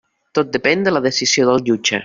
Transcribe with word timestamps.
Tot 0.37 0.49
depèn 0.55 0.87
de 0.87 0.95
la 0.95 1.03
decisió 1.09 1.47
del 1.51 1.65
jutge. 1.71 1.99